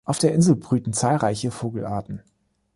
[0.03, 2.23] Auf der Insel brüten zahlreiche Vogelarten.